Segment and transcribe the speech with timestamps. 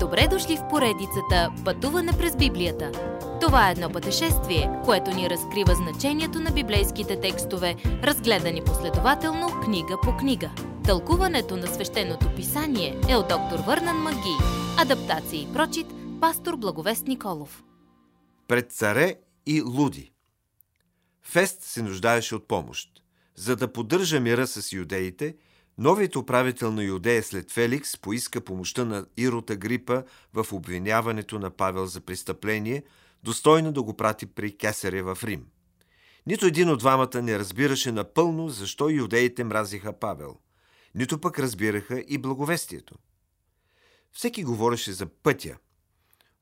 [0.00, 2.92] Добре дошли в поредицата Пътуване през Библията.
[3.40, 10.16] Това е едно пътешествие, което ни разкрива значението на библейските текстове, разгледани последователно книга по
[10.16, 10.50] книга.
[10.84, 14.36] Тълкуването на свещеното писание е от доктор Върнан Маги.
[14.78, 15.86] Адаптация и прочит,
[16.20, 17.64] пастор Благовест Николов.
[18.48, 19.14] Пред царе
[19.46, 20.12] и луди.
[21.22, 22.88] Фест се нуждаеше от помощ.
[23.36, 25.36] За да поддържа мира с юдеите–
[25.78, 30.02] Новият управител на Юдея след Феликс поиска помощта на Ирота Грипа
[30.34, 32.82] в обвиняването на Павел за престъпление,
[33.22, 35.46] достойно да го прати при Кесаря в Рим.
[36.26, 40.36] Нито един от двамата не разбираше напълно защо юдеите мразиха Павел.
[40.94, 42.94] Нито пък разбираха и благовестието.
[44.12, 45.56] Всеки говореше за пътя.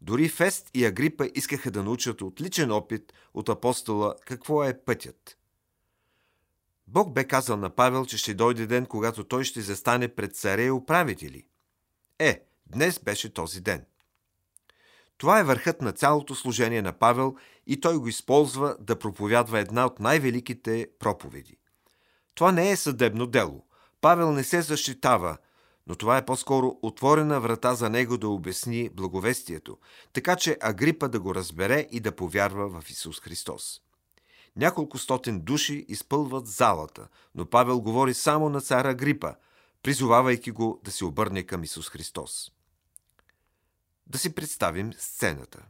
[0.01, 5.37] Дори Фест и Агрипа искаха да научат от личен опит от апостола какво е пътят–
[6.89, 10.65] Бог бе казал на Павел, че ще дойде ден, когато той ще застане пред царе
[10.65, 11.47] и управители.
[12.19, 13.85] Е, днес беше този ден.
[15.19, 19.87] Това е върхът на цялото служение на Павел и той го използва да проповядва една
[19.87, 21.59] от най-великите проповеди.
[22.35, 23.67] Това не е съдебно дело.
[24.01, 25.37] Павел не се защитава,
[25.87, 29.79] но това е по-скоро отворена врата за него да обясни благовестието,
[30.13, 33.81] така че Агрипа да го разбере и да повярва в Исус Христос.
[34.57, 39.35] Няколко стотин души изпълват залата, но Павел говори само на цара Грипа,
[39.83, 42.53] призовавайки го да се обърне към Исус Христос.
[44.07, 45.67] Да си представим сцената.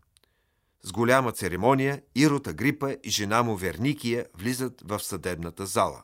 [0.82, 6.02] С голяма церемония Ирод Агрипа и жена му Верникия влизат в съдебната зала.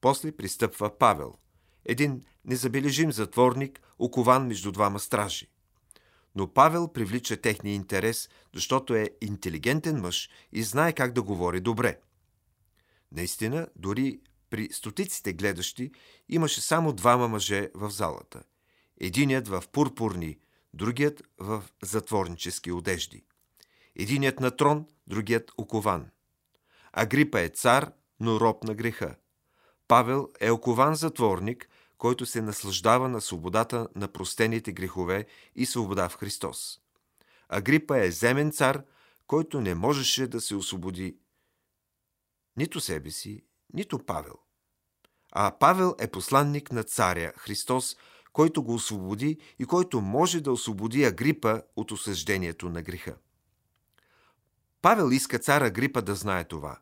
[0.00, 1.34] После пристъпва Павел,
[1.84, 5.48] един незабележим затворник, окован между двама стражи.
[6.34, 11.98] Но Павел привлича техния интерес, защото е интелигентен мъж и знае как да говори добре.
[13.12, 15.90] Наистина, дори при стотиците гледащи
[16.28, 18.42] имаше само двама мъже в залата.
[19.00, 20.38] Единият в пурпурни,
[20.74, 23.24] другият в затворнически одежди.
[23.96, 26.10] Единият на трон, другият окован.
[26.92, 29.16] Агрипа е цар, но роб на греха.
[29.88, 31.68] Павел е окован затворник,
[31.98, 36.80] който се наслаждава на свободата на простените грехове и свобода в Христос.
[37.48, 38.82] Агрипа е земен цар,
[39.26, 41.16] който не можеше да се освободи
[42.56, 44.34] нито себе си, нито Павел.
[45.32, 47.96] А Павел е посланник на царя Христос,
[48.32, 53.16] който го освободи и който може да освободи Агрипа от осъждението на греха.
[54.82, 56.78] Павел иска цара Агрипа да знае това.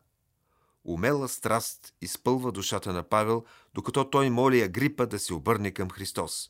[0.85, 6.49] Умела страст изпълва душата на Павел, докато той моли Агрипа да се обърне към Христос.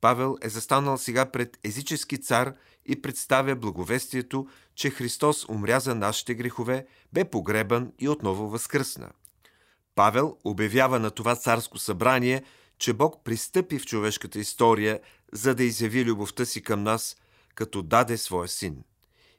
[0.00, 2.54] Павел е застанал сега пред езически цар
[2.86, 9.10] и представя благовестието, че Христос умря за нашите грехове, бе погребан и отново възкръсна.
[9.94, 12.44] Павел обявява на това царско събрание,
[12.78, 15.00] че Бог пристъпи в човешката история,
[15.32, 17.16] за да изяви любовта си към нас,
[17.54, 18.84] като даде своя син.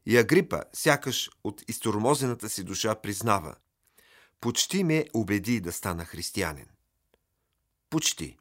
[0.05, 3.55] И Агрипа, сякаш от изтормозената си душа, признава–
[4.43, 6.65] почти ме убеди да стана християнин.
[7.89, 8.37] Почти.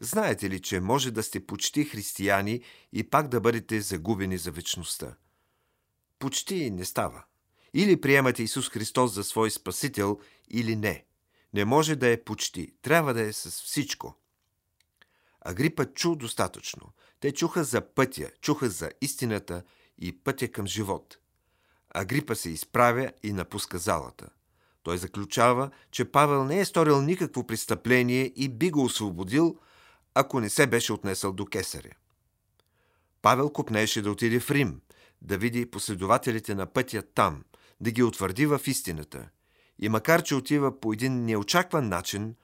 [0.00, 5.16] Знаете ли, че може да сте почти християни и пак да бъдете загубени за вечността?
[6.18, 7.24] Почти не става.
[7.74, 10.20] Или приемате Исус Христос за свой Спасител,
[10.50, 11.04] или не.
[11.54, 12.72] Не може да е почти.
[12.82, 14.14] Трябва да е с всичко.
[15.40, 16.92] Агрипа чу достатъчно.
[17.20, 19.62] Те чуха за пътя, чуха за истината
[19.98, 21.18] и пътя към живот.
[21.90, 24.28] Агрипа се изправя и напуска залата.
[24.82, 29.58] Той заключава, че Павел не е сторил никакво престъпление и би го освободил,
[30.14, 31.92] ако не се беше отнесъл до кесаря.
[33.22, 34.80] Павел купнеше да отиде в Рим,
[35.22, 37.44] да види последователите на пътя там,
[37.80, 39.28] да ги утвърди в истината.
[39.78, 42.34] И макар, че отива по един неочакван начин,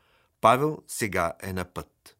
[0.40, 2.16] Павел сега е на път.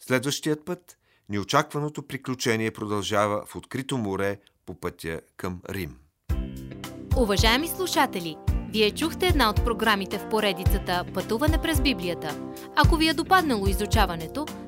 [0.00, 0.98] Следващият път,
[1.28, 5.98] неочакваното приключение продължава в открито море по пътя към Рим.
[7.16, 8.57] Уважаеми слушатели!
[8.72, 12.34] Вие чухте една от програмите в поредицата Пътуване през Библията.
[12.76, 14.46] Ако ви е допаднало изучаването,